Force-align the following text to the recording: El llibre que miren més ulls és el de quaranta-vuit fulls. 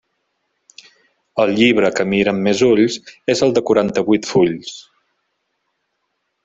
El 1.43 1.51
llibre 1.59 1.91
que 1.99 2.07
miren 2.13 2.41
més 2.47 2.65
ulls 2.69 2.97
és 3.35 3.45
el 3.49 3.55
de 3.59 3.67
quaranta-vuit 3.71 4.31
fulls. 4.33 4.77